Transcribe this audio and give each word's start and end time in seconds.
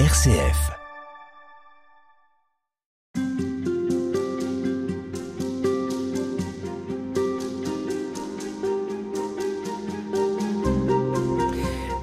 RCF. 0.00 0.72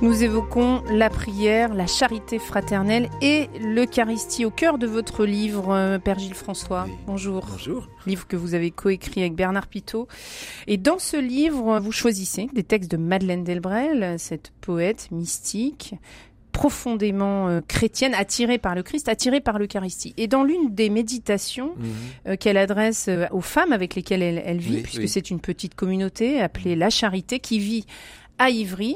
Nous 0.02 0.24
évoquons 0.24 0.82
la 0.90 1.10
prière, 1.10 1.74
la 1.74 1.86
charité 1.86 2.40
fraternelle 2.40 3.10
et 3.22 3.50
l'Eucharistie 3.60 4.46
au 4.46 4.52
cœur 4.52 4.78
de 4.78 4.88
votre 4.88 5.26
livre, 5.26 5.74
euh, 5.74 6.00
Père 6.00 6.18
Gilles 6.18 6.34
François. 6.34 6.86
Oui. 6.88 6.94
Bonjour. 7.06 7.46
Bonjour. 7.52 7.88
Livre 8.08 8.26
que 8.26 8.38
vous 8.38 8.54
avez 8.54 8.72
coécrit 8.72 9.20
avec 9.20 9.36
Bernard 9.36 9.68
Pitault. 9.68 10.08
Et 10.68 10.78
dans 10.78 10.98
ce 10.98 11.18
livre, 11.18 11.80
vous 11.80 11.92
choisissez 11.92 12.48
des 12.54 12.64
textes 12.64 12.90
de 12.90 12.98
Madeleine 12.98 13.44
Delbrel, 13.44 14.18
cette 14.18 14.54
poète 14.62 15.10
mystique 15.12 15.96
profondément 16.52 17.48
euh, 17.48 17.62
chrétienne, 17.68 18.14
attirée 18.14 18.58
par 18.58 18.76
le 18.76 18.84
Christ, 18.84 19.10
attirée 19.10 19.42
par 19.42 19.60
l'Eucharistie. 19.60 20.14
Et 20.18 20.28
dans 20.28 20.44
l'une 20.44 20.74
des 20.74 20.90
méditations 20.90 21.74
Mhm. 21.78 21.94
euh, 22.28 22.36
qu'elle 22.36 22.58
adresse 22.58 23.08
euh, 23.08 23.26
aux 23.32 23.42
femmes 23.42 23.72
avec 23.74 23.96
lesquelles 23.96 24.22
elle, 24.22 24.42
elle 24.46 24.60
vit, 24.60 24.76
Oui, 24.78 24.82
puisque 24.82 25.02
oui. 25.02 25.10
c'est 25.10 25.30
une 25.32 25.40
petite 25.40 25.76
communauté 25.76 26.42
appelée 26.42 26.76
La 26.76 26.90
Charité 26.90 27.40
qui 27.40 27.60
vit 27.60 27.86
à 28.38 28.50
Ivry. 28.50 28.96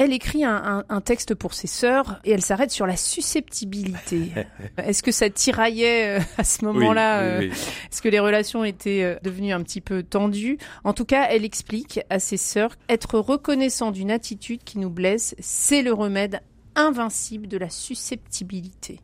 Elle 0.00 0.12
écrit 0.12 0.44
un, 0.44 0.54
un- 0.54 0.84
un 0.88 1.00
texte 1.00 1.34
pour 1.34 1.54
ses 1.54 1.66
sœurs 1.66 2.20
et 2.24 2.30
elle 2.30 2.42
s'arrête 2.42 2.70
sur 2.70 2.86
la 2.86 2.96
susceptibilité. 2.96 4.30
Est-ce 4.78 5.02
que 5.02 5.10
ça 5.10 5.28
tiraillait 5.30 6.18
à 6.36 6.44
ce 6.44 6.64
moment-là 6.66 7.38
Oui. 7.40 7.46
Est-ce 7.46 8.00
que 8.00 8.08
les 8.08 8.20
relations 8.20 8.62
étaient 8.64 9.18
devenues 9.24 9.52
un 9.52 9.62
petit 9.62 9.80
peu 9.80 10.02
tendues? 10.04 10.58
En 10.84 10.92
tout 10.92 11.04
cas, 11.04 11.26
elle 11.30 11.44
explique 11.44 12.00
à 12.10 12.20
ses 12.20 12.36
sœurs 12.36 12.76
être 12.88 13.18
reconnaissant 13.18 13.90
d'une 13.90 14.10
attitude 14.12 14.62
qui 14.64 14.78
nous 14.78 14.90
blesse, 14.90 15.34
c'est 15.40 15.82
le 15.82 15.92
remède 15.92 16.40
invincible 16.78 17.48
de 17.48 17.58
la 17.58 17.70
susceptibilité. 17.70 19.00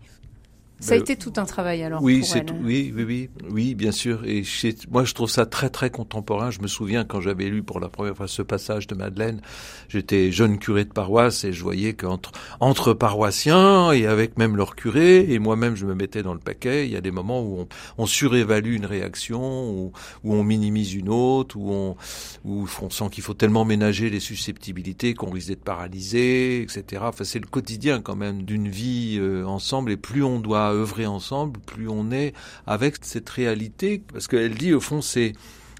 Ça 0.84 0.92
a 0.92 0.96
Ben, 0.98 1.02
été 1.02 1.16
tout 1.16 1.32
un 1.36 1.46
travail 1.46 1.82
alors 1.82 2.02
Oui, 2.02 2.20
pour 2.20 2.36
elle. 2.36 2.44
tout- 2.44 2.54
oui, 2.62 2.92
oui, 2.94 3.04
oui, 3.04 3.30
oui, 3.48 3.74
bien 3.74 3.90
sûr. 3.90 4.22
Et 4.26 4.42
moi, 4.90 5.04
je 5.04 5.14
trouve 5.14 5.30
ça 5.30 5.46
très, 5.46 5.70
très 5.70 5.88
contemporain. 5.88 6.50
Je 6.50 6.60
me 6.60 6.66
souviens 6.66 7.04
quand 7.04 7.22
j'avais 7.22 7.46
lu 7.48 7.62
pour 7.62 7.80
la 7.80 7.88
première 7.88 8.14
fois 8.14 8.28
ce 8.28 8.42
passage 8.42 8.86
de 8.86 8.94
Madeleine, 8.94 9.40
j'étais 9.88 10.30
jeune 10.30 10.58
curé 10.58 10.84
de 10.84 10.92
paroisse 10.92 11.44
et 11.44 11.54
je 11.54 11.62
voyais 11.62 11.94
qu'entre 11.94 12.32
entre 12.60 12.92
paroissiens 12.92 13.92
et 13.92 14.06
avec 14.06 14.36
même 14.36 14.56
leur 14.56 14.76
curé 14.76 15.32
et 15.32 15.38
moi-même, 15.38 15.74
je 15.74 15.86
me 15.86 15.94
mettais 15.94 16.22
dans 16.22 16.34
le 16.34 16.38
paquet. 16.40 16.86
Il 16.86 16.92
y 16.92 16.96
a 16.96 17.00
des 17.00 17.10
moments 17.10 17.40
où 17.42 17.60
on, 17.60 17.68
on 17.96 18.04
surévalue 18.06 18.74
une 18.74 18.84
réaction, 18.86 19.70
où, 19.70 19.92
où 20.22 20.34
on 20.34 20.44
minimise 20.44 20.92
une 20.92 21.08
autre, 21.08 21.56
où 21.56 21.72
on, 21.72 21.96
où 22.44 22.68
on 22.82 22.90
sent 22.90 23.06
qu'il 23.10 23.22
faut 23.24 23.32
tellement 23.32 23.64
ménager 23.64 24.10
les 24.10 24.20
susceptibilités 24.20 25.14
qu'on 25.14 25.30
risque 25.30 25.48
d'être 25.48 25.64
paralysé, 25.64 26.60
etc. 26.60 27.02
Enfin, 27.06 27.24
c'est 27.24 27.38
le 27.38 27.46
quotidien 27.46 28.02
quand 28.02 28.16
même 28.16 28.42
d'une 28.42 28.68
vie 28.68 29.16
euh, 29.18 29.46
ensemble. 29.46 29.90
Et 29.92 29.96
plus 29.96 30.22
on 30.22 30.40
doit 30.40 30.73
œuvrer 30.74 31.06
ensemble, 31.06 31.60
plus 31.60 31.88
on 31.88 32.10
est 32.10 32.34
avec 32.66 32.96
cette 33.02 33.28
réalité. 33.30 34.02
Parce 34.12 34.28
qu'elle 34.28 34.54
dit, 34.54 34.72
au 34.74 34.80
fond, 34.80 35.00
c'est 35.00 35.32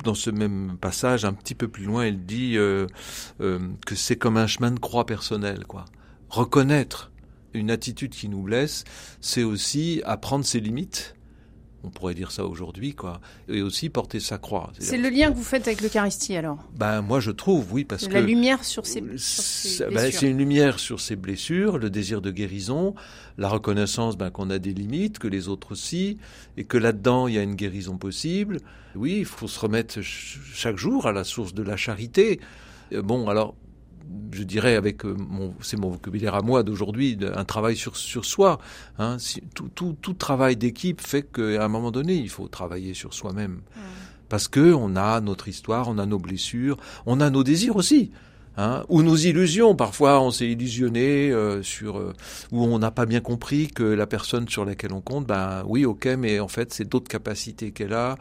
dans 0.02 0.14
ce 0.14 0.30
même 0.30 0.76
passage, 0.80 1.24
un 1.24 1.32
petit 1.32 1.54
peu 1.54 1.68
plus 1.68 1.84
loin, 1.84 2.04
elle 2.04 2.24
dit 2.24 2.56
euh, 2.56 2.86
euh, 3.40 3.58
que 3.86 3.94
c'est 3.94 4.16
comme 4.16 4.36
un 4.36 4.46
chemin 4.46 4.70
de 4.70 4.78
croix 4.78 5.06
personnel, 5.06 5.64
quoi. 5.66 5.84
Reconnaître 6.28 7.12
une 7.52 7.70
attitude 7.70 8.10
qui 8.10 8.28
nous 8.28 8.42
blesse, 8.42 8.84
c'est 9.20 9.44
aussi 9.44 10.02
apprendre 10.04 10.44
ses 10.44 10.60
limites. 10.60 11.14
On 11.84 11.90
pourrait 11.90 12.14
dire 12.14 12.30
ça 12.32 12.46
aujourd'hui, 12.46 12.94
quoi. 12.94 13.20
Et 13.48 13.60
aussi 13.60 13.90
porter 13.90 14.18
sa 14.18 14.38
croix. 14.38 14.72
C'est 14.78 14.96
le 14.96 15.10
lien 15.10 15.30
que 15.30 15.36
vous 15.36 15.42
faites 15.44 15.66
avec 15.68 15.80
l'Eucharistie 15.82 16.34
alors 16.36 16.58
Ben 16.76 17.02
moi 17.02 17.20
je 17.20 17.30
trouve, 17.30 17.72
oui, 17.72 17.84
parce 17.84 18.04
De 18.04 18.08
que 18.08 18.14
La 18.14 18.20
lumière 18.22 18.64
sur 18.64 18.86
c'est 18.86 19.02
ces 19.18 19.84
ben, 19.84 19.90
blessures. 19.94 20.20
c'est 20.20 20.30
une 20.30 20.38
lumière 20.38 20.78
sur 20.80 21.00
ses 21.00 21.16
blessures, 21.16 21.78
le 21.78 21.90
désir 21.90 22.20
de 22.22 22.30
guérison, 22.30 22.94
la 23.38 23.48
reconnaissance 23.48 24.16
ben, 24.16 24.30
qu'on 24.30 24.48
a 24.50 24.58
des 24.58 24.72
limites, 24.72 25.18
que 25.18 25.28
les 25.28 25.48
autres 25.48 25.72
aussi, 25.72 26.18
et 26.56 26.64
que 26.64 26.78
là-dedans 26.78 27.28
il 27.28 27.34
y 27.34 27.38
a 27.38 27.42
une 27.42 27.54
guérison 27.56 27.98
possible. 27.98 28.60
Oui, 28.94 29.16
il 29.18 29.24
faut 29.26 29.48
se 29.48 29.58
remettre 29.60 29.94
ch- 29.94 30.40
chaque 30.54 30.76
jour 30.78 31.06
à 31.06 31.12
la 31.12 31.24
source 31.24 31.52
de 31.52 31.62
la 31.62 31.76
charité. 31.76 32.40
Euh, 32.92 33.02
Bon, 33.02 33.28
alors 33.28 33.54
je 34.32 34.42
dirais 34.42 34.74
avec 34.76 35.04
euh, 35.04 35.14
mon, 35.16 35.54
c'est 35.60 35.76
mon 35.78 35.90
vocabulaire 35.90 36.34
à 36.34 36.42
moi 36.42 36.62
d'aujourd'hui, 36.62 37.18
un 37.34 37.44
travail 37.44 37.76
sur 37.76 37.96
sur 37.96 38.24
soi. 38.24 38.58
Hein, 38.98 39.18
Si- 39.18 39.42
tout, 39.54 39.68
tout, 39.74 39.96
tout 40.00 40.14
travail 40.14 40.56
d'équipe 40.56 41.00
fait 41.00 41.22
qu'à 41.22 41.64
un 41.64 41.68
moment 41.68 41.90
donné, 41.90 42.14
il 42.14 42.28
faut 42.28 42.48
travailler 42.48 42.94
sur 42.94 43.14
soi-même 43.14 43.60
parce 44.28 44.48
que 44.48 44.72
on 44.72 44.96
a 44.96 45.20
notre 45.20 45.48
histoire, 45.48 45.88
on 45.88 45.98
a 45.98 46.06
nos 46.06 46.18
blessures, 46.18 46.76
on 47.06 47.20
a 47.20 47.30
nos 47.30 47.44
désirs 47.44 47.76
aussi. 47.76 48.10
Hein, 48.56 48.84
ou 48.88 49.02
nos 49.02 49.16
illusions. 49.16 49.74
Parfois, 49.74 50.20
on 50.20 50.30
s'est 50.30 50.48
illusionné 50.48 51.32
euh, 51.32 51.60
sur 51.64 51.98
euh, 51.98 52.12
où 52.52 52.62
on 52.62 52.78
n'a 52.78 52.92
pas 52.92 53.04
bien 53.04 53.20
compris 53.20 53.66
que 53.66 53.82
la 53.82 54.06
personne 54.06 54.48
sur 54.48 54.64
laquelle 54.64 54.92
on 54.92 55.00
compte, 55.00 55.26
ben 55.26 55.64
oui, 55.66 55.84
ok, 55.84 56.06
mais 56.16 56.38
en 56.38 56.46
fait, 56.46 56.72
c'est 56.72 56.88
d'autres 56.88 57.08
capacités 57.08 57.72
qu'elle 57.72 57.94
a. 57.94 58.16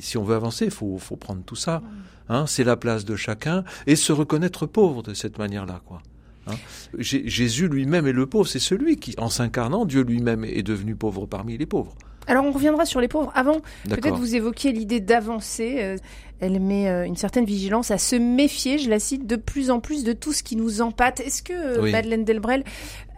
Si 0.00 0.16
on 0.16 0.22
veut 0.22 0.36
avancer, 0.36 0.70
faut, 0.70 0.96
faut 0.98 1.16
prendre 1.16 1.42
tout 1.44 1.56
ça. 1.56 1.82
Hein, 2.28 2.46
c'est 2.46 2.62
la 2.62 2.76
place 2.76 3.04
de 3.04 3.16
chacun 3.16 3.64
et 3.88 3.96
se 3.96 4.12
reconnaître 4.12 4.66
pauvre 4.66 5.02
de 5.02 5.12
cette 5.12 5.38
manière-là, 5.38 5.80
quoi. 5.86 6.02
Hein. 6.46 6.54
Jé- 6.98 7.22
Jésus 7.28 7.68
lui-même 7.68 8.06
est 8.06 8.12
le 8.12 8.26
pauvre, 8.26 8.46
c'est 8.48 8.58
celui 8.60 8.96
qui, 8.96 9.14
en 9.18 9.28
s'incarnant, 9.28 9.84
Dieu 9.84 10.02
lui-même 10.02 10.44
est 10.44 10.62
devenu 10.62 10.94
pauvre 10.94 11.26
parmi 11.26 11.58
les 11.58 11.66
pauvres. 11.66 11.96
Alors 12.26 12.44
on 12.44 12.52
reviendra 12.52 12.84
sur 12.84 13.00
les 13.00 13.08
pauvres. 13.08 13.32
Avant, 13.34 13.60
peut-être 13.88 14.16
vous 14.16 14.34
évoquiez 14.36 14.72
l'idée 14.72 15.00
d'avancer. 15.00 15.76
euh, 15.80 15.96
elle 16.40 16.58
met 16.58 16.88
euh, 16.88 17.04
une 17.06 17.14
certaine 17.16 17.44
vigilance 17.44 17.92
à 17.92 17.98
se 17.98 18.16
méfier, 18.16 18.78
je 18.78 18.90
la 18.90 18.98
cite, 18.98 19.28
de 19.28 19.36
plus 19.36 19.70
en 19.70 19.78
plus 19.78 20.02
de 20.02 20.12
tout 20.12 20.32
ce 20.32 20.42
qui 20.42 20.56
nous 20.56 20.80
empâte. 20.82 21.20
Est-ce 21.20 21.40
que 21.40 21.52
euh, 21.52 21.80
Oui. 21.80 21.92
Madeleine 21.92 22.24
Delbrel 22.24 22.64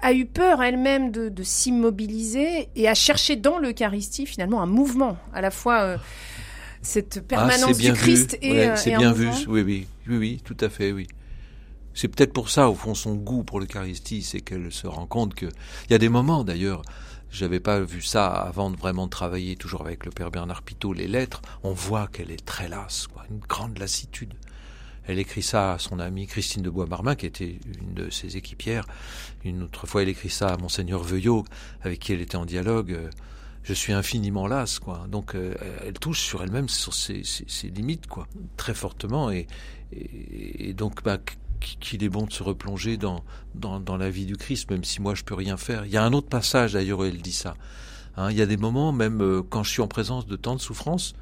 a 0.02 0.12
eu 0.12 0.26
peur 0.26 0.62
elle-même 0.62 1.10
de, 1.10 1.30
de 1.30 1.42
s'immobiliser 1.42 2.68
et 2.76 2.86
a 2.88 2.94
cherché 2.94 3.36
dans 3.36 3.58
l'Eucharistie 3.58 4.26
finalement 4.26 4.60
un 4.62 4.66
mouvement, 4.66 5.16
à 5.32 5.40
la 5.40 5.50
fois 5.50 5.80
euh, 5.80 5.96
cette 6.82 7.18
Ah, 7.22 7.26
permanence 7.26 7.78
bien 7.78 7.92
du 7.94 7.98
Christ 7.98 8.32
vu. 8.42 8.48
et, 8.48 8.52
Ouais, 8.68 8.76
c'est 8.76 8.94
bien 8.96 9.12
vu. 9.12 9.28
Oui, 9.48 9.62
oui, 9.62 9.86
oui, 10.08 10.16
oui, 10.18 10.40
tout 10.44 10.56
à 10.60 10.68
fait, 10.68 10.92
oui. 10.92 11.06
C'est 11.94 12.08
peut-être 12.08 12.32
pour 12.32 12.50
ça, 12.50 12.68
au 12.68 12.74
fond, 12.74 12.94
son 12.94 13.14
goût 13.14 13.42
pour 13.44 13.60
l'Eucharistie, 13.60 14.22
c'est 14.22 14.40
qu'elle 14.40 14.70
se 14.72 14.86
rend 14.86 15.06
compte 15.06 15.34
que 15.34 15.46
il 15.46 15.92
y 15.92 15.94
a 15.94 15.98
des 15.98 16.08
moments, 16.08 16.44
d'ailleurs, 16.44 16.82
j'avais 17.34 17.58
pas 17.58 17.80
vu 17.80 18.00
ça 18.00 18.28
avant 18.28 18.70
de 18.70 18.76
vraiment 18.76 19.08
travailler 19.08 19.56
toujours 19.56 19.80
avec 19.80 20.04
le 20.04 20.12
père 20.12 20.30
Bernard 20.30 20.62
Pitault, 20.62 20.92
les 20.92 21.08
lettres. 21.08 21.42
On 21.64 21.72
voit 21.72 22.06
qu'elle 22.06 22.30
est 22.30 22.44
très 22.44 22.68
lasse, 22.68 23.08
quoi, 23.08 23.24
une 23.28 23.40
grande 23.40 23.76
lassitude. 23.78 24.34
Elle 25.06 25.18
écrit 25.18 25.42
ça 25.42 25.72
à 25.72 25.78
son 25.80 25.98
amie 25.98 26.28
Christine 26.28 26.62
de 26.62 26.70
Bois-Marmin, 26.70 27.16
qui 27.16 27.26
était 27.26 27.58
une 27.80 27.92
de 27.92 28.08
ses 28.08 28.36
équipières. 28.36 28.86
Une 29.44 29.64
autre 29.64 29.86
fois, 29.88 30.02
elle 30.02 30.08
écrit 30.08 30.30
ça 30.30 30.48
à 30.48 30.56
Monseigneur 30.56 31.02
Veuillot, 31.02 31.44
avec 31.82 31.98
qui 31.98 32.12
elle 32.12 32.20
était 32.20 32.36
en 32.36 32.46
dialogue. 32.46 32.92
Euh, 32.92 33.10
Je 33.64 33.74
suis 33.74 33.92
infiniment 33.92 34.46
lasse, 34.46 34.78
quoi. 34.78 35.06
Donc, 35.08 35.34
euh, 35.34 35.54
elle 35.84 35.94
touche 35.94 36.20
sur 36.20 36.42
elle-même, 36.42 36.68
sur 36.68 36.94
ses, 36.94 37.22
limites, 37.64 38.06
quoi, 38.06 38.28
très 38.56 38.74
fortement. 38.74 39.30
Et, 39.30 39.46
et, 39.92 40.72
donc, 40.72 41.02
bah, 41.02 41.18
qu'il 41.60 42.02
est 42.04 42.08
bon 42.08 42.26
de 42.26 42.32
se 42.32 42.42
replonger 42.42 42.96
dans, 42.96 43.24
dans, 43.54 43.96
la 43.96 44.10
vie 44.10 44.26
du 44.26 44.36
Christ, 44.36 44.70
même 44.70 44.84
si 44.84 45.00
moi 45.00 45.14
je 45.14 45.22
peux 45.22 45.34
rien 45.34 45.56
faire. 45.56 45.86
Il 45.86 45.92
y 45.92 45.96
a 45.96 46.04
un 46.04 46.12
autre 46.12 46.28
passage 46.28 46.74
d'ailleurs 46.74 47.00
où 47.00 47.04
elle 47.04 47.22
dit 47.22 47.32
ça. 47.32 47.54
Hein, 48.16 48.30
il 48.30 48.36
y 48.36 48.42
a 48.42 48.46
des 48.46 48.56
moments, 48.56 48.92
même 48.92 49.20
euh, 49.22 49.42
quand 49.42 49.62
je 49.62 49.70
suis 49.70 49.82
en 49.82 49.88
présence 49.88 50.26
de 50.26 50.36
tant 50.36 50.54
de 50.54 50.60
souffrances, 50.60 51.14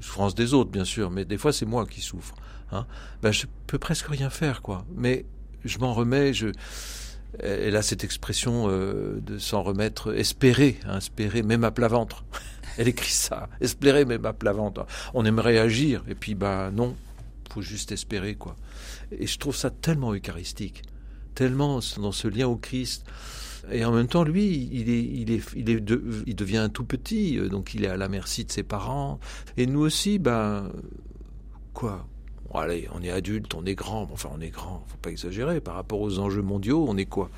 souffrance 0.00 0.34
des 0.34 0.54
autres 0.54 0.70
bien 0.70 0.84
sûr, 0.84 1.10
mais 1.10 1.24
des 1.24 1.38
fois 1.38 1.52
c'est 1.52 1.66
moi 1.66 1.86
qui 1.86 2.00
souffre. 2.00 2.34
Hein, 2.72 2.86
ben, 3.22 3.32
je 3.32 3.46
peux 3.66 3.78
presque 3.78 4.06
rien 4.06 4.30
faire, 4.30 4.60
quoi. 4.62 4.84
Mais 4.94 5.24
je 5.64 5.78
m'en 5.78 5.94
remets. 5.94 6.34
Je, 6.34 6.48
elle 7.40 7.76
a 7.76 7.82
cette 7.82 8.04
expression 8.04 8.66
euh, 8.68 9.20
de 9.20 9.38
s'en 9.38 9.62
remettre, 9.62 10.14
espérer, 10.14 10.78
hein, 10.86 10.98
espérer 10.98 11.42
même 11.42 11.64
à 11.64 11.70
plat 11.70 11.88
ventre. 11.88 12.24
Elle 12.78 12.88
écrit 12.88 13.10
ça, 13.10 13.48
espérer 13.60 14.04
même 14.04 14.26
à 14.26 14.32
plat 14.32 14.52
ventre. 14.52 14.86
On 15.14 15.24
aimerait 15.24 15.58
agir, 15.58 16.02
et 16.08 16.14
puis 16.14 16.34
bah 16.34 16.70
non, 16.72 16.94
faut 17.52 17.62
juste 17.62 17.92
espérer 17.92 18.34
quoi. 18.34 18.56
Et 19.10 19.26
je 19.26 19.38
trouve 19.38 19.56
ça 19.56 19.70
tellement 19.70 20.12
eucharistique, 20.12 20.82
tellement 21.34 21.80
dans 21.98 22.12
ce 22.12 22.28
lien 22.28 22.46
au 22.46 22.56
Christ. 22.56 23.04
Et 23.70 23.84
en 23.84 23.90
même 23.90 24.06
temps, 24.06 24.22
lui, 24.22 24.68
il 24.72 24.88
est, 24.88 25.02
il 25.02 25.30
est, 25.32 25.42
il 25.56 25.70
est, 25.70 25.82
il 26.26 26.36
devient 26.36 26.70
tout 26.72 26.84
petit, 26.84 27.36
euh, 27.36 27.48
donc 27.48 27.74
il 27.74 27.84
est 27.84 27.88
à 27.88 27.96
la 27.96 28.08
merci 28.08 28.44
de 28.44 28.52
ses 28.52 28.62
parents. 28.62 29.18
Et 29.56 29.66
nous 29.66 29.80
aussi, 29.80 30.18
ben, 30.18 30.70
quoi? 31.72 32.06
Allez, 32.54 32.88
on 32.94 33.02
est 33.02 33.10
adulte, 33.10 33.54
on 33.54 33.66
est 33.66 33.74
grand. 33.74 34.08
Enfin, 34.12 34.30
on 34.32 34.40
est 34.40 34.50
grand, 34.50 34.84
faut 34.86 34.96
pas 34.98 35.10
exagérer. 35.10 35.60
Par 35.60 35.74
rapport 35.74 36.00
aux 36.00 36.18
enjeux 36.20 36.42
mondiaux, 36.42 36.86
on 36.88 36.96
est 36.96 37.06
quoi? 37.06 37.28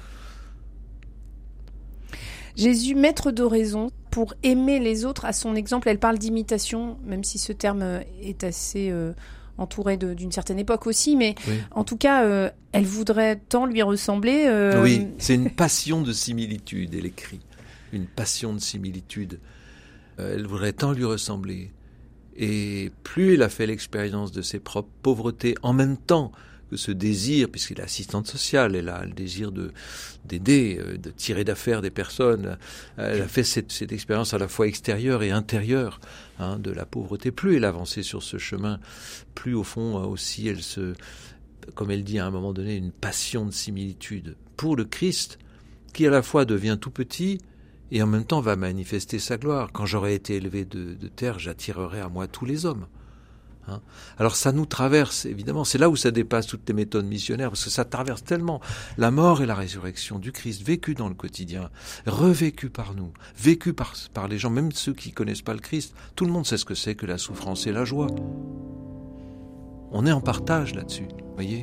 Jésus, 2.57 2.95
maître 2.95 3.31
d'oraison, 3.31 3.91
pour 4.11 4.35
aimer 4.43 4.81
les 4.81 5.05
autres 5.05 5.25
à 5.25 5.33
son 5.33 5.55
exemple. 5.55 5.89
Elle 5.89 5.99
parle 5.99 6.19
d'imitation, 6.19 6.99
même 7.05 7.25
si 7.25 7.39
ce 7.39 7.53
terme 7.53 8.01
est 8.21 8.45
assez 8.45 8.91
euh, 8.91 9.13
entouré 9.59 9.97
de- 9.97 10.15
d'une 10.15 10.33
certaine 10.33 10.59
époque 10.59 10.87
aussi, 10.87 11.17
mais 11.17 11.35
Oui. 11.49 11.55
en 11.73 11.85
tout 11.85 11.97
cas, 11.97 12.25
euh, 12.25 12.49
elle 12.73 12.85
voudrait 12.87 13.37
tant 13.37 13.67
lui 13.67 13.83
ressembler. 13.83 14.45
euh, 14.47 14.83
Oui, 14.83 15.09
c'est 15.19 15.35
une 15.35 15.51
passion 15.51 16.01
de 16.03 16.13
similitude, 16.13 16.95
elle 16.95 17.07
écrit. 17.07 17.41
Une 17.93 18.07
passion 18.07 18.53
de 18.55 18.59
similitude. 18.61 19.41
Euh, 20.21 20.35
elle 20.37 20.47
voudrait 20.47 20.73
tant 20.73 20.93
lui 20.93 21.05
ressembler. 21.05 21.71
Et 22.37 22.93
plus 23.03 23.35
elle 23.35 23.43
a 23.43 23.49
fait 23.49 23.67
l'expérience 23.67 24.31
de 24.33 24.43
ses 24.43 24.61
propres 24.61 24.91
pauvretés, 25.03 25.55
en 25.63 25.73
même 25.73 25.97
temps 25.97 26.31
ce 26.77 26.93
désir, 26.93 27.49
puisqu'elle 27.49 27.81
est 27.81 27.83
assistante 27.83 28.27
sociale, 28.27 28.77
elle 28.77 28.89
a 28.89 29.05
le 29.05 29.13
désir 29.13 29.53
de 29.53 29.73
d'aider, 30.25 30.79
euh, 30.81 30.97
de 30.99 31.11
tirer 31.11 31.45
d'affaires 31.45 31.83
des 31.83 31.91
personnes. 31.91 32.59
Elle 32.97 33.23
a 33.23 33.29
fait 33.29 33.45
cette, 33.45 33.93
expérience 33.93 34.35
à 34.35 34.39
la 34.39 34.49
fois 34.49 34.67
extérieure 34.67 35.23
et 35.23 35.31
intérieure 35.31 36.01
hein, 36.39 36.59
de 36.59 36.71
la 36.71 36.85
pauvreté. 36.85 37.31
Plus 37.31 37.57
elle 37.57 37.65
avançait 37.65 38.03
sur 38.03 38.23
ce 38.23 38.39
chemin, 38.39 38.81
plus 39.35 39.55
au 39.55 39.65
fond 39.65 40.03
aussi 40.05 40.49
elle 40.49 40.63
se, 40.63 40.95
comme 41.75 41.91
elle 41.91 42.05
dit 42.05 42.19
à 42.19 42.27
un 42.27 42.31
moment 42.31 42.53
donné, 42.53 42.77
une 42.77 42.93
passion 42.93 43.47
de 43.47 43.51
similitude 43.51 44.37
pour 44.57 44.77
le 44.77 44.85
Christ, 44.85 45.39
qui 45.93 46.07
à 46.07 46.11
la 46.11 46.23
fois 46.23 46.45
devient 46.45 46.79
tout 46.81 46.91
petit 46.91 47.39
et 47.91 48.03
en 48.03 48.07
même 48.07 48.25
temps 48.25 48.41
va 48.41 48.57
manifester 48.57 49.19
sa 49.19 49.39
gloire. 49.39 49.71
Quand 49.73 49.87
j'aurai 49.87 50.15
été 50.15 50.37
élevé 50.37 50.65
de, 50.65 50.95
de 50.95 51.09
terre, 51.09 51.39
j'attirerai 51.39 52.01
à 52.01 52.09
moi 52.09 52.27
tous 52.27 52.45
les 52.45 52.67
hommes. 52.67 52.87
Hein. 53.69 53.81
Alors 54.19 54.37
ça 54.37 54.53
nous 54.53 54.67
traverse, 54.67 55.27
évidemment, 55.27 55.65
c'est 55.65 55.79
là 55.79 55.89
où 55.89 55.97
ça 55.97 56.11
dépasse 56.11 56.47
toutes 56.47 56.69
les 56.69 56.75
méthodes 56.75 57.07
missionnaires, 57.07 57.51
parce 57.51 57.65
que 57.65 57.71
ça 57.71 57.85
traverse 57.85 58.25
tellement 58.25 58.61
la 58.97 59.11
mort 59.11 59.43
et 59.43 59.47
la 59.47 59.55
résurrection 59.55 60.19
du 60.19 60.33
Christ, 60.33 60.63
vécu 60.63 60.95
dans 60.95 61.09
le 61.09 61.15
quotidien, 61.15 61.71
revécu 62.07 62.71
par 62.71 62.95
nous, 62.95 63.13
vécu 63.37 63.73
par, 63.73 63.95
par 64.15 64.29
les 64.29 64.39
gens, 64.39 64.51
même 64.51 64.73
ceux 64.73 64.95
qui 64.95 65.13
connaissent 65.13 65.43
pas 65.43 65.55
le 65.55 65.61
Christ. 65.61 65.95
Tout 66.17 66.25
le 66.25 66.33
monde 66.33 66.47
sait 66.47 66.59
ce 66.59 66.65
que 66.65 66.75
c'est 66.75 66.95
que 66.95 67.07
la 67.07 67.19
souffrance 67.19 67.67
et 67.67 67.73
la 67.73 67.85
joie. 67.85 68.09
On 69.91 70.07
est 70.07 70.13
en 70.13 70.21
partage 70.21 70.75
là-dessus, 70.75 71.09
voyez 71.35 71.63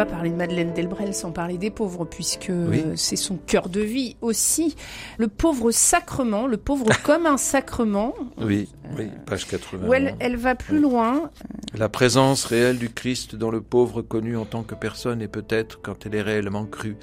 pas 0.00 0.06
parler 0.06 0.30
de 0.30 0.34
Madeleine 0.36 0.72
Delbrel 0.72 1.12
sans 1.12 1.30
parler 1.30 1.58
des 1.58 1.70
pauvres, 1.70 2.06
puisque 2.06 2.50
Oui. 2.50 2.82
c'est 2.96 3.16
son 3.16 3.36
cœur 3.36 3.68
de 3.68 3.82
vie 3.82 4.16
aussi. 4.22 4.74
Le 5.18 5.28
pauvre 5.28 5.70
sacrement, 5.72 6.46
le 6.46 6.56
pauvre 6.56 6.86
comme 7.04 7.26
un 7.26 7.36
sacrement, 7.36 8.14
Oui, 8.38 8.70
oui, 8.96 9.08
page 9.26 9.46
80. 9.46 9.86
où 9.86 9.92
elle, 9.92 10.14
elle 10.18 10.36
va 10.36 10.54
plus 10.54 10.78
loin. 10.80 11.30
La 11.76 11.90
présence 11.90 12.46
réelle 12.46 12.78
du 12.78 12.88
Christ 12.88 13.34
dans 13.36 13.50
le 13.50 13.60
pauvre 13.60 14.00
connu 14.00 14.38
en 14.38 14.46
tant 14.46 14.62
que 14.62 14.74
personne 14.74 15.20
est 15.20 15.28
peut-être, 15.28 15.80
quand 15.82 16.06
elle 16.06 16.14
est 16.14 16.22
réellement 16.22 16.64
crue, 16.64 16.96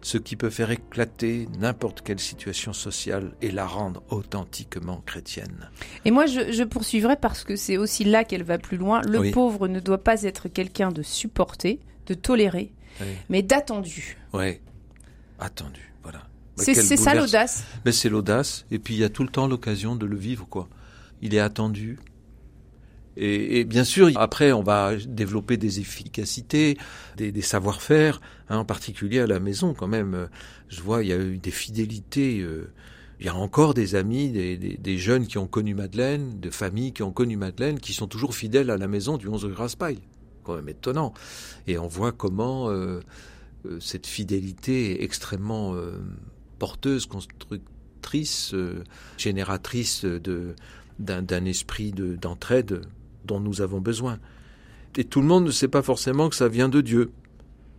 ce 0.00 0.16
qui 0.16 0.34
peut 0.34 0.48
faire 0.48 0.70
éclater 0.70 1.48
n'importe 1.60 2.00
quelle 2.00 2.20
situation 2.20 2.72
sociale 2.72 3.32
et 3.42 3.50
la 3.50 3.66
rendre 3.66 4.02
authentiquement 4.08 5.02
chrétienne. 5.04 5.68
Et 6.06 6.10
moi, 6.10 6.24
je, 6.24 6.50
je 6.50 6.62
poursuivrai 6.64 7.16
parce 7.16 7.44
que 7.44 7.56
c'est 7.56 7.76
aussi 7.76 8.04
là 8.04 8.24
qu'elle 8.24 8.44
va 8.44 8.56
plus 8.56 8.78
loin. 8.78 9.02
Le 9.06 9.18
Oui. 9.18 9.32
pauvre 9.32 9.68
ne 9.68 9.80
doit 9.80 9.98
pas 10.02 10.22
être 10.22 10.48
quelqu'un 10.48 10.92
de 10.92 11.02
supporté, 11.02 11.80
de 12.08 12.14
toléré, 12.14 12.72
Oui, 13.00 13.06
mais 13.28 13.42
d'attendu. 13.42 14.16
ouais. 14.32 14.60
attendu, 15.38 15.92
voilà. 16.02 16.18
Bah, 16.56 16.64
C'est 16.64 16.74
ça 16.96 17.14
l'audace. 17.14 17.64
Mais 17.84 17.92
c'est 17.92 18.08
l'audace, 18.08 18.66
et 18.72 18.78
puis 18.80 18.94
il 18.94 19.00
y 19.00 19.04
a 19.04 19.08
tout 19.08 19.22
le 19.22 19.28
temps 19.28 19.46
l'occasion 19.46 19.94
de 19.94 20.06
le 20.06 20.16
vivre, 20.16 20.46
quoi. 20.48 20.68
Il 21.22 21.34
est 21.34 21.40
attendu. 21.40 21.98
Et, 23.16 23.58
et 23.60 23.64
bien 23.64 23.82
sûr, 23.84 24.10
après, 24.16 24.52
on 24.52 24.62
va 24.62 24.94
développer 24.96 25.56
des 25.56 25.80
efficacités, 25.80 26.78
des, 27.16 27.32
des 27.32 27.42
savoir-faire, 27.42 28.20
hein, 28.48 28.58
en 28.58 28.64
particulier 28.64 29.18
à 29.20 29.26
la 29.26 29.40
maison, 29.40 29.74
quand 29.74 29.88
même. 29.88 30.28
Je 30.68 30.80
vois, 30.82 31.02
il 31.02 31.08
y 31.08 31.12
a 31.12 31.16
eu 31.18 31.36
des 31.38 31.50
fidélités. 31.50 32.40
euh, 32.40 32.72
il 33.20 33.26
y 33.26 33.28
a 33.28 33.34
encore 33.34 33.74
des 33.74 33.96
amis, 33.96 34.30
des, 34.30 34.56
des- 34.56 34.76
des 34.76 34.96
jeunes 34.98 35.26
qui 35.26 35.38
ont 35.38 35.48
connu 35.48 35.74
Madeleine, 35.74 36.38
de 36.38 36.50
familles 36.50 36.92
qui 36.92 37.02
ont 37.02 37.10
connu 37.10 37.36
Madeleine, 37.36 37.80
qui 37.80 37.92
sont 37.92 38.06
toujours 38.06 38.32
fidèles 38.36 38.70
à 38.70 38.76
la 38.76 38.86
maison 38.86 39.16
du 39.16 39.26
11 39.26 39.44
rue 39.46 39.52
Raspail. 39.54 39.98
Quand 40.48 40.56
même 40.56 40.68
étonnant. 40.70 41.12
Et 41.66 41.76
on 41.76 41.88
voit 41.88 42.10
comment 42.10 42.70
euh, 42.70 43.00
euh, 43.66 43.78
cette 43.80 44.06
fidélité 44.06 44.92
est 44.92 45.04
extrêmement 45.04 45.74
euh, 45.74 45.90
porteuse, 46.58 47.04
constructrice, 47.04 48.54
génératrice 49.18 50.06
de 50.06 50.54
d'un 50.98 51.44
esprit 51.44 51.92
de- 51.92 52.16
d'entraide 52.16 52.80
dont 53.26 53.40
nous 53.40 53.60
avons 53.60 53.80
besoin. 53.82 54.18
Et 54.96 55.04
tout 55.04 55.20
le 55.20 55.26
monde 55.26 55.44
ne 55.44 55.50
sait 55.50 55.68
pas 55.68 55.82
forcément 55.82 56.30
que 56.30 56.34
ça 56.34 56.48
vient 56.48 56.70
de 56.70 56.80
Dieu. 56.80 57.10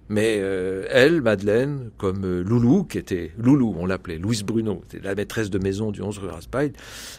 Mais 0.10 0.36
elle, 0.36 1.21
Madeleine, 1.21 1.89
comme 1.98 2.39
Loulou, 2.42 2.83
qui 2.83 2.98
était 3.00 3.31
Loulou, 3.38 3.75
on 3.77 3.86
l'appelait, 3.88 4.18
Louise 4.19 4.44
Bruno, 4.44 4.83
la 5.04 5.16
maîtresse 5.16 5.50
de 5.50 5.60
maison 5.60 5.92
du 5.92 6.01
11 6.01 6.18
rue 6.19 6.30
Raspail, 6.30 6.71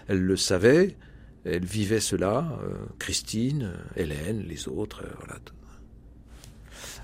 elle 0.08 0.22
le 0.22 0.36
savait, 0.36 0.96
elle 1.44 1.64
vivait 1.64 2.00
cela, 2.00 2.58
euh, 2.62 2.74
Christine, 2.98 3.72
Hélène, 3.96 4.44
les 4.46 4.68
autres, 4.68 5.02
euh, 5.04 5.10
voilà. 5.18 5.38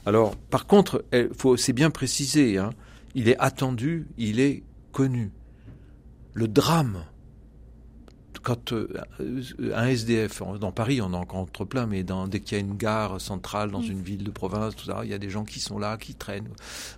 Alors, 0.05 0.37
par 0.37 0.67
contre, 0.67 1.05
c'est 1.57 1.73
bien 1.73 1.91
préciser, 1.91 2.59
hein, 2.59 2.71
il 3.15 3.29
est 3.29 3.39
attendu, 3.39 4.07
il 4.19 4.41
est 4.41 4.63
connu. 4.93 5.33
Le 6.33 6.49
drame, 6.49 7.05
quand 8.43 8.73
euh, 8.73 8.89
un 9.75 9.87
SDF, 9.87 10.43
dans 10.61 10.71
Paris 10.71 11.01
on 11.01 11.13
en 11.13 11.19
rencontre 11.19 11.65
plein, 11.65 11.87
mais 11.87 12.05
dans, 12.05 12.29
dès 12.29 12.41
qu'il 12.41 12.57
y 12.57 12.61
a 12.61 12.65
une 12.65 12.77
gare 12.77 13.21
centrale 13.21 13.71
dans 13.71 13.81
Mm. 13.81 13.91
une 13.91 14.03
ville 14.03 14.25
de 14.25 14.31
province, 14.31 14.77
tout 14.77 14.85
ça, 14.85 15.01
il 15.03 15.11
y 15.11 15.15
a 15.15 15.19
des 15.19 15.31
gens 15.31 15.45
qui 15.45 15.59
sont 15.59 15.79
là, 15.79 15.97
qui 15.97 16.15
traînent. 16.15 16.49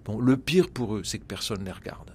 Bon, 0.04 0.18
le 0.18 0.36
pire 0.36 0.68
pour 0.68 0.96
eux, 0.96 1.02
c'est 1.04 1.18
que 1.18 1.24
personne 1.24 1.60
ne 1.60 1.64
les 1.64 1.72
regarde. 1.72 2.12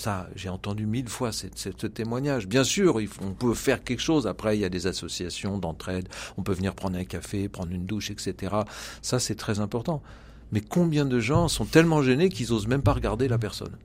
Ça, 0.00 0.30
j'ai 0.34 0.48
entendu 0.48 0.86
mille 0.86 1.10
fois 1.10 1.30
ce 1.30 1.86
témoignage. 1.86 2.48
Bien 2.48 2.64
sûr, 2.64 2.98
on 3.20 3.34
peut 3.34 3.52
faire 3.52 3.84
quelque 3.84 4.00
chose. 4.00 4.26
Après, 4.26 4.56
il 4.56 4.60
y 4.62 4.64
a 4.64 4.70
des 4.70 4.86
associations 4.86 5.58
d'entraide. 5.58 6.08
On 6.38 6.42
peut 6.42 6.54
venir 6.54 6.74
prendre 6.74 6.96
un 6.96 7.04
café, 7.04 7.50
prendre 7.50 7.70
une 7.72 7.84
douche, 7.84 8.10
etc. 8.10 8.54
Ça, 9.02 9.18
c'est 9.18 9.34
très 9.34 9.60
important. 9.60 10.02
Mais 10.52 10.62
combien 10.62 11.04
de 11.04 11.20
gens 11.20 11.48
sont 11.48 11.66
tellement 11.66 12.00
gênés 12.00 12.30
qu'ils 12.30 12.54
osent 12.54 12.66
même 12.66 12.80
pas 12.80 12.94
regarder 12.94 13.28
la 13.28 13.36
personne? 13.36 13.76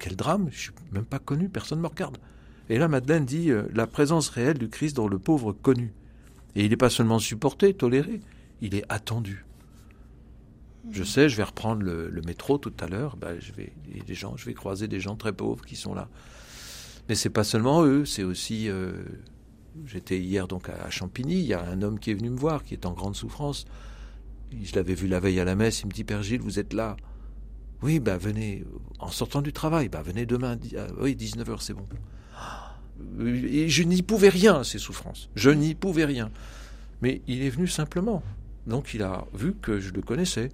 Quel 0.00 0.16
drame 0.16 0.48
Je 0.50 0.62
suis 0.62 0.72
même 0.90 1.04
pas 1.04 1.20
connu, 1.20 1.48
personne 1.48 1.78
ne 1.78 1.84
me 1.84 1.88
regarde. 1.88 2.18
Et 2.68 2.76
là, 2.76 2.88
Madeleine 2.88 3.24
dit 3.24 3.52
euh, 3.52 3.68
la 3.72 3.86
présence 3.86 4.30
réelle 4.30 4.58
du 4.58 4.68
Christ 4.68 4.96
dans 4.96 5.06
le 5.06 5.20
pauvre 5.20 5.52
connu. 5.52 5.92
Et 6.56 6.64
il 6.64 6.70
n'est 6.70 6.76
pas 6.76 6.90
seulement 6.90 7.20
supporté, 7.20 7.72
toléré, 7.72 8.20
il 8.62 8.74
est 8.74 8.84
attendu. 8.88 9.44
Je 10.90 11.04
sais, 11.04 11.28
je 11.28 11.36
vais 11.36 11.42
reprendre 11.42 11.82
le, 11.82 12.22
métro 12.24 12.58
tout 12.58 12.72
à 12.80 12.86
l'heure. 12.86 13.16
Ben, 13.16 13.36
je 13.38 13.52
vais, 13.52 13.72
des 14.06 14.14
gens, 14.14 14.36
je 14.36 14.46
vais 14.46 14.54
croiser 14.54 14.88
des 14.88 15.00
gens 15.00 15.16
très 15.16 15.32
pauvres 15.32 15.64
qui 15.64 15.76
sont 15.76 15.94
là. 15.94 16.08
Mais 17.08 17.14
c'est 17.14 17.30
pas 17.30 17.44
seulement 17.44 17.84
eux, 17.84 18.04
c'est 18.04 18.22
aussi. 18.22 18.68
euh, 18.68 18.92
J'étais 19.86 20.18
hier 20.18 20.48
donc 20.48 20.68
à 20.68 20.90
Champigny. 20.90 21.40
Il 21.40 21.46
y 21.46 21.54
a 21.54 21.62
un 21.62 21.82
homme 21.82 21.98
qui 21.98 22.10
est 22.10 22.14
venu 22.14 22.30
me 22.30 22.36
voir, 22.36 22.64
qui 22.64 22.74
est 22.74 22.86
en 22.86 22.92
grande 22.92 23.14
souffrance. 23.14 23.66
Je 24.62 24.74
l'avais 24.74 24.94
vu 24.94 25.06
la 25.06 25.20
veille 25.20 25.38
à 25.38 25.44
la 25.44 25.54
messe. 25.54 25.82
Il 25.82 25.86
me 25.86 25.92
dit 25.92 26.04
Père 26.04 26.22
Gilles, 26.22 26.40
vous 26.40 26.58
êtes 26.58 26.72
là 26.72 26.96
Oui, 27.82 28.00
ben 28.00 28.16
venez 28.16 28.64
en 28.98 29.08
sortant 29.08 29.42
du 29.42 29.52
travail. 29.52 29.88
Ben 29.88 30.02
venez 30.02 30.26
demain. 30.26 30.56
ah, 30.76 30.86
oui, 30.98 31.14
19 31.14 31.48
h 31.48 31.56
c'est 31.60 31.74
bon. 31.74 31.86
Je 33.18 33.82
n'y 33.82 34.02
pouvais 34.02 34.28
rien 34.28 34.64
ces 34.64 34.78
souffrances. 34.78 35.30
Je 35.34 35.50
n'y 35.50 35.74
pouvais 35.74 36.04
rien. 36.04 36.30
Mais 37.00 37.22
il 37.26 37.42
est 37.42 37.50
venu 37.50 37.66
simplement. 37.66 38.22
Donc 38.66 38.92
il 38.92 39.02
a 39.02 39.24
vu 39.34 39.54
que 39.54 39.78
je 39.78 39.92
le 39.92 40.02
connaissais. 40.02 40.50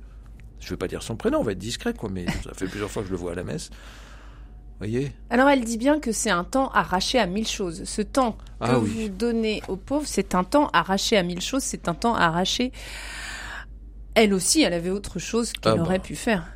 Je 0.60 0.66
ne 0.66 0.70
vais 0.70 0.76
pas 0.76 0.88
dire 0.88 1.02
son 1.02 1.16
prénom, 1.16 1.38
on 1.38 1.42
va 1.42 1.52
être 1.52 1.58
discret, 1.58 1.94
quoi, 1.94 2.08
mais 2.10 2.26
ça 2.44 2.52
fait 2.54 2.66
plusieurs 2.66 2.90
fois 2.90 3.02
que 3.02 3.08
je 3.08 3.12
le 3.12 3.18
vois 3.18 3.32
à 3.32 3.34
la 3.34 3.44
messe. 3.44 3.70
voyez 4.78 5.12
Alors 5.30 5.48
elle 5.48 5.64
dit 5.64 5.78
bien 5.78 6.00
que 6.00 6.12
c'est 6.12 6.30
un 6.30 6.44
temps 6.44 6.70
arraché 6.70 7.18
à 7.18 7.26
mille 7.26 7.46
choses. 7.46 7.84
Ce 7.84 8.02
temps 8.02 8.32
que 8.32 8.38
Ah 8.60 8.78
oui. 8.78 8.90
vous 8.90 9.08
donnez 9.08 9.62
aux 9.68 9.76
pauvres, 9.76 10.06
c'est 10.06 10.34
un 10.34 10.44
temps 10.44 10.68
arraché 10.72 11.16
à 11.16 11.22
mille 11.22 11.40
choses, 11.42 11.62
c'est 11.62 11.88
un 11.88 11.94
temps 11.94 12.14
arraché. 12.14 12.72
Elle 14.14 14.32
aussi, 14.32 14.62
elle 14.62 14.72
avait 14.72 14.90
autre 14.90 15.18
chose 15.18 15.52
qu'elle 15.52 15.72
Ah 15.72 15.76
bah. 15.76 15.82
aurait 15.82 15.98
pu 15.98 16.16
faire. 16.16 16.46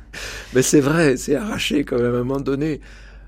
Mais 0.53 0.61
c'est 0.63 0.81
vrai, 0.81 1.15
c'est 1.15 1.35
arraché 1.35 1.85
quand 1.85 1.97
même 1.97 2.15
à 2.15 2.17
un 2.17 2.23
moment 2.23 2.39
donné. 2.39 2.81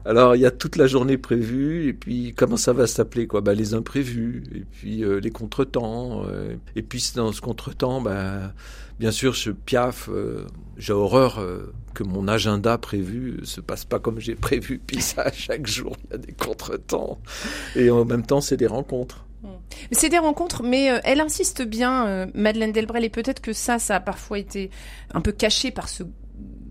Alors 0.05 0.35
il 0.35 0.41
y 0.41 0.45
a 0.45 0.51
toute 0.51 0.75
la 0.75 0.87
journée 0.87 1.17
prévue, 1.17 1.87
et 1.87 1.93
puis 1.93 2.33
comment 2.35 2.57
ça 2.57 2.73
va 2.73 2.87
s'appeler 2.87 3.27
quoi? 3.27 3.41
Bah, 3.41 3.53
Les 3.53 3.73
imprévus, 3.73 4.43
et 4.53 4.65
puis 4.71 5.03
euh, 5.03 5.19
les 5.19 5.31
contretemps. 5.31 6.23
euh, 6.27 6.55
et 6.75 6.81
puis 6.81 7.03
dans 7.15 7.31
ce 7.31 7.41
contretemps, 7.41 8.01
bah, 8.01 8.53
bien 8.99 9.11
sûr, 9.11 9.33
je 9.33 9.51
piaffe, 9.51 10.09
euh, 10.11 10.45
j'ai 10.77 10.93
horreur 10.93 11.39
euh, 11.39 11.73
que 11.93 12.03
mon 12.03 12.27
agenda 12.27 12.77
prévu 12.77 13.39
se 13.43 13.61
passe 13.61 13.85
pas 13.85 13.99
comme 13.99 14.19
j'ai 14.19 14.35
prévu. 14.35 14.81
Puis 14.87 15.01
ça, 15.01 15.31
chaque 15.31 15.67
jour, 15.67 15.95
il 16.05 16.11
y 16.11 16.15
a 16.15 16.17
des 16.17 16.33
contretemps. 16.33 17.19
Et 17.75 17.89
en 17.89 18.05
même 18.05 18.25
temps, 18.25 18.41
c'est 18.41 18.57
des 18.57 18.67
rencontres. 18.67 19.25
C'est 19.91 20.09
des 20.09 20.17
rencontres, 20.19 20.63
mais 20.63 20.89
euh, 20.89 20.99
elle 21.03 21.19
insiste 21.19 21.63
bien, 21.63 22.07
euh, 22.07 22.25
Madeleine 22.33 22.71
Delbrel, 22.71 23.03
et 23.03 23.09
peut-être 23.09 23.41
que 23.41 23.51
ça, 23.51 23.77
ça 23.77 23.97
a 23.97 23.99
parfois 23.99 24.39
été 24.39 24.69
un 25.13 25.19
peu 25.19 25.33
caché 25.33 25.71
par 25.71 25.89
ce 25.89 26.03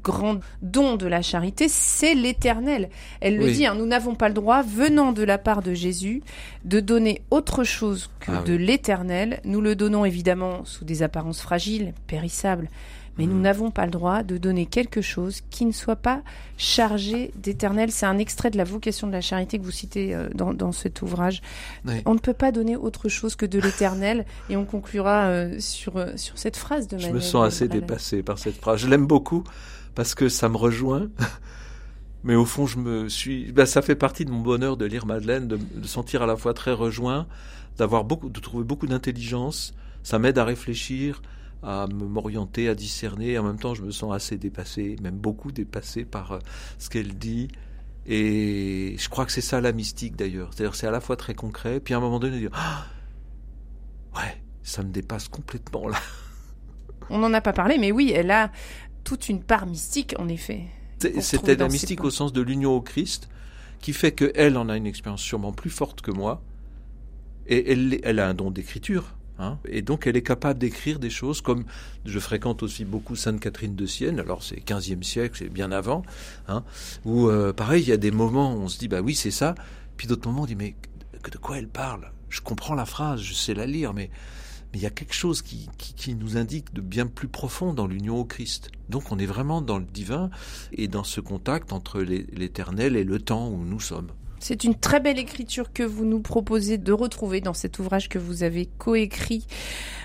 grand 0.03 0.41
don 0.63 0.97
de 0.97 1.07
la 1.07 1.23
charité, 1.23 1.69
c'est 1.69 2.15
l'éternel. 2.15 2.89
Elle 3.21 3.37
le 3.37 3.51
dit, 3.51 3.67
hein, 3.67 3.75
nous 3.75 3.87
n'avons 3.87 4.15
pas 4.15 4.29
le 4.29 4.35
droit, 4.35 4.63
venant 4.63 5.13
de 5.13 5.23
la 5.23 5.39
part 5.39 5.63
de 5.63 5.75
Jésus, 5.75 6.23
de 6.65 6.81
donner 6.81 7.23
autre 7.31 7.65
chose 7.65 8.11
que 8.21 8.33
Ah 8.33 8.43
de 8.43 8.55
oui. 8.55 8.65
l'éternel. 8.67 9.41
Nous 9.45 9.61
le 9.61 9.75
donnons 9.77 10.05
évidemment 10.05 10.65
sous 10.65 10.85
des 10.85 11.03
apparences 11.03 11.41
fragiles, 11.41 11.95
périssables, 12.07 12.69
mais 13.19 13.27
nous 13.27 13.35
Mhm. 13.37 13.43
n'avons 13.43 13.71
pas 13.71 13.85
le 13.85 13.91
droit 13.91 14.23
de 14.23 14.39
donner 14.39 14.67
quelque 14.67 15.01
chose 15.03 15.41
qui 15.51 15.65
ne 15.67 15.73
soit 15.73 15.97
pas 15.97 16.23
chargé 16.57 17.31
d'éternel. 17.37 17.91
C'est 17.91 18.07
un 18.07 18.19
extrait 18.19 18.51
de 18.51 18.57
la 18.57 18.65
vocation 18.65 19.07
de 19.07 19.13
la 19.13 19.21
charité 19.21 19.59
que 19.59 19.65
vous 19.65 19.71
citez 19.71 20.15
euh, 20.15 20.29
dans, 20.35 20.55
dans 20.55 20.73
cet 20.73 21.03
ouvrage. 21.03 21.43
Oui. 21.87 22.03
On 22.07 22.15
ne 22.15 22.19
peut 22.19 22.33
pas 22.33 22.53
donner 22.53 22.77
autre 22.77 23.09
chose 23.09 23.37
que 23.37 23.47
de 23.47 23.59
l'éternel, 23.61 24.25
et 24.49 24.57
on 24.57 24.65
conclura 24.65 25.27
euh, 25.27 25.57
sur, 25.61 25.97
euh, 25.97 26.13
sur 26.17 26.39
cette 26.39 26.57
phrase 26.57 26.89
de 26.89 26.97
Je 26.99 27.03
Manuel 27.05 27.15
me 27.17 27.21
sens 27.21 27.47
assez 27.47 27.69
dépassé 27.69 28.23
par 28.23 28.39
cette 28.39 28.57
phrase. 28.57 28.81
Je 28.81 28.89
l'aime 28.89 29.07
beaucoup 29.07 29.45
parce 29.95 30.15
que 30.15 30.29
ça 30.29 30.49
me 30.49 30.57
rejoint. 30.57 31.09
Mais 32.25 32.37
au 32.37 32.45
fond, 32.45 32.67
je 32.67 32.79
me 32.79 33.09
suis. 33.09 33.51
Ben, 33.51 33.67
ça 33.67 33.83
fait 33.83 33.97
partie 33.97 34.25
de 34.25 34.31
mon 34.31 34.41
bonheur 34.41 34.77
de 34.77 34.85
lire 34.85 35.07
Madeleine, 35.07 35.49
de 35.49 35.57
me 35.57 35.85
sentir 35.87 36.23
à 36.23 36.27
la 36.27 36.37
fois 36.37 36.55
très 36.55 36.73
rejoint, 36.73 37.27
d'avoir 37.79 38.05
beaucoup, 38.05 38.29
de 38.29 38.39
trouver 38.41 38.63
beaucoup 38.65 38.87
d'intelligence. 38.87 39.75
Ça 40.05 40.21
m'aide 40.21 40.39
à 40.39 40.45
réfléchir, 40.45 41.21
à 41.63 41.87
m'orienter, 41.87 42.69
à 42.69 42.75
discerner. 42.75 43.39
En 43.39 43.45
même 43.45 43.59
temps, 43.59 43.75
je 43.75 43.83
me 43.83 43.91
sens 43.91 44.13
assez 44.13 44.37
dépassé, 44.37 44.97
même 45.03 45.17
beaucoup 45.17 45.53
dépassé 45.53 46.05
par 46.05 46.33
euh, 46.33 46.39
ce 46.79 46.91
qu'elle 46.91 47.17
dit. 47.17 47.49
Et 48.07 48.97
je 48.99 49.09
crois 49.09 49.25
que 49.25 49.33
c'est 49.33 49.41
ça 49.41 49.61
la 49.61 49.73
mystique 49.73 50.17
d'ailleurs. 50.17 50.51
C'est-à-dire, 50.53 50.75
c'est 50.75 50.87
à 50.87 50.91
la 50.91 51.01
fois 51.01 51.17
très 51.17 51.35
concret, 51.35 51.79
puis 51.79 51.95
à 51.95 51.99
un 51.99 52.01
moment 52.01 52.19
donné, 52.19 52.39
dire 52.39 52.51
Ah 52.53 52.87
ouais, 54.17 54.43
ça 54.63 54.83
me 54.83 54.91
dépasse 54.91 55.29
complètement 55.29 55.89
là. 55.89 55.99
On 57.11 57.19
n'en 57.19 57.33
a 57.33 57.41
pas 57.41 57.53
parlé, 57.53 57.79
mais 57.79 57.93
oui, 57.93 58.13
elle 58.15 58.31
a 58.31 58.51
toute 59.05 59.29
une 59.29 59.43
part 59.43 59.67
mystique, 59.67 60.15
en 60.19 60.29
effet. 60.29 60.65
C'était 61.21 61.57
la 61.57 61.69
mystique 61.69 62.05
au 62.05 62.11
sens 62.11 62.33
de 62.33 62.41
l'union 62.41 62.77
au 62.77 62.81
Christ, 62.81 63.29
qui 63.81 63.93
fait 63.93 64.13
qu'elle 64.13 64.57
en 64.57 64.69
a 64.69 64.77
une 64.77 64.87
expérience 64.87 65.21
sûrement 65.21 65.53
plus 65.53 65.71
forte 65.71 66.01
que 66.01 66.11
moi, 66.11 66.43
et 67.47 67.73
elle, 67.73 68.01
elle 68.05 68.21
a 68.21 68.29
un 68.29 68.35
don 68.35 68.51
d'écriture. 68.51 69.17
Hein, 69.39 69.59
et 69.67 69.83
donc 69.83 70.07
elle 70.07 70.17
est 70.17 70.23
capable 70.23 70.59
d'écrire 70.59 70.99
des 70.99 71.11
choses 71.11 71.41
comme 71.41 71.65
je 72.05 72.19
fréquente 72.19 72.63
aussi 72.63 72.85
beaucoup 72.85 73.17
Sainte 73.17 73.41
Catherine 73.41 73.75
de 73.75 73.87
Sienne, 73.87 74.21
alors 74.21 74.43
c'est 74.43 74.57
15e 74.57 75.03
siècle, 75.03 75.37
c'est 75.39 75.49
bien 75.49 75.73
avant, 75.73 76.03
hein, 76.49 76.65
où 77.05 77.29
euh, 77.29 77.53
pareil, 77.53 77.83
il 77.83 77.89
y 77.89 77.93
a 77.93 77.97
des 77.97 78.11
moments 78.11 78.55
où 78.55 78.59
on 78.59 78.69
se 78.69 78.79
dit 78.79 78.89
bah 78.89 79.01
oui 79.01 79.15
c'est 79.15 79.31
ça, 79.31 79.55
puis 79.97 80.07
d'autres 80.07 80.29
moments 80.29 80.43
on 80.43 80.47
dit 80.47 80.57
mais 80.57 80.75
de 81.31 81.39
quoi 81.39 81.59
elle 81.59 81.69
parle? 81.69 82.11
Je 82.29 82.41
comprends 82.41 82.75
la 82.75 82.87
phrase, 82.87 83.21
je 83.21 83.35
sais 83.35 83.55
la 83.55 83.67
lire, 83.67 83.93
mais 83.93 84.11
mais 84.73 84.79
il 84.79 84.83
y 84.83 84.87
a 84.87 84.91
quelque 84.91 85.15
chose 85.15 85.43
qui, 85.43 85.69
qui, 85.77 85.93
qui 85.93 86.15
nous 86.15 86.39
indique 86.39 86.73
de 86.73 86.81
bien 86.81 87.07
plus 87.07 87.29
profond 87.29 87.75
dans 87.75 87.87
l'union 87.87 88.19
au 88.19 88.25
Christ. 88.25 88.71
Donc 88.89 89.13
on 89.13 89.19
est 89.19 89.27
vraiment 89.27 89.61
dans 89.61 89.79
le 89.79 89.85
divin 89.85 90.31
et 90.73 90.89
dans 90.89 91.05
ce 91.05 91.21
contact 91.21 91.75
entre 91.75 92.01
l'éternel 92.01 92.97
et 92.97 93.05
le 93.05 93.21
temps 93.21 93.49
où 93.49 93.65
nous 93.65 93.81
sommes. 93.81 94.09
C'est 94.43 94.65
une 94.65 94.75
très 94.75 94.99
belle 94.99 95.21
écriture 95.21 95.73
que 95.73 95.85
vous 95.85 96.05
nous 96.05 96.19
proposez 96.19 96.77
de 96.77 96.93
retrouver 96.93 97.41
dans 97.41 97.55
cet 97.55 97.79
ouvrage 97.79 98.09
que 98.09 98.19
vous 98.19 98.43
avez 98.43 98.67
coécrit 98.67 99.47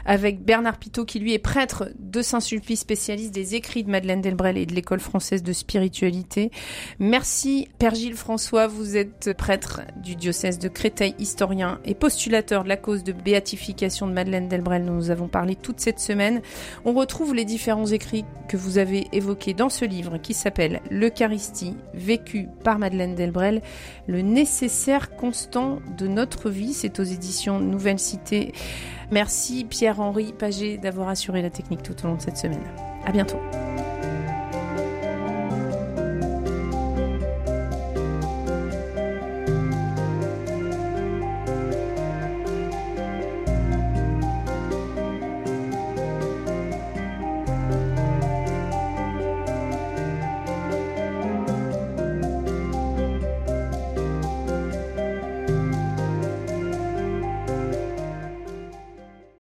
avec 0.06 0.46
Bernard 0.46 0.78
Pitot, 0.78 1.06
qui 1.06 1.20
lui 1.20 1.34
est 1.34 1.40
prêtre 1.40 1.90
de 2.00 2.22
Saint-Sulpice, 2.22 2.80
spécialiste 2.80 3.34
des 3.34 3.56
écrits 3.56 3.84
de 3.84 3.90
Madeleine 3.90 4.22
Delbrel 4.22 4.58
et 4.58 4.68
de 4.68 4.74
l'école 4.74 5.00
française 5.02 5.44
de 5.44 5.52
spiritualité. 5.54 6.52
Merci, 7.00 7.68
Père 7.80 7.96
Gilles 7.96 8.16
François. 8.16 8.68
Vous 8.68 8.96
êtes 8.96 9.34
prêtre 9.38 9.82
du 10.04 10.16
diocèse 10.16 10.60
de 10.60 10.70
Créteil, 10.70 11.16
historien 11.18 11.80
et 11.84 11.96
postulateur 11.96 12.64
de 12.64 12.70
la 12.70 12.78
cause 12.78 13.04
de 13.04 13.12
béatification 13.12 14.08
de 14.08 14.14
Madeleine 14.14 14.48
Delbrel. 14.48 14.86
dont 14.86 14.94
Nous 14.94 15.10
avons 15.10 15.28
parlé 15.28 15.56
toute 15.56 15.80
cette 15.80 16.00
semaine. 16.00 16.42
On 16.86 16.94
retrouve 16.94 17.34
les 17.34 17.44
différents 17.44 17.88
écrits 17.88 18.24
que 18.48 18.56
vous 18.56 18.78
avez 18.78 19.08
évoqués 19.12 19.56
dans 19.56 19.70
ce 19.70 19.84
livre 19.84 20.20
qui 20.20 20.34
s'appelle 20.34 20.80
L'Eucharistie, 20.90 21.76
vécu 21.94 22.48
par 22.64 22.80
Madeleine 22.80 23.16
Delbrel, 23.16 23.62
nécessaire 24.34 25.16
constant 25.16 25.80
de 25.98 26.08
notre 26.08 26.50
vie. 26.50 26.74
C'est 26.74 27.00
aux 27.00 27.04
éditions 27.04 27.60
Nouvelle 27.60 28.00
Cité. 28.00 28.54
Merci 29.12 29.66
Pierre-Henri 29.66 30.34
Paget 30.38 30.78
d'avoir 30.78 31.10
assuré 31.10 31.42
la 31.42 31.50
technique 31.50 31.84
tout 31.84 31.96
au 32.04 32.08
long 32.08 32.16
de 32.16 32.22
cette 32.22 32.38
semaine. 32.38 32.64
À 33.06 33.12
bientôt. 33.12 33.38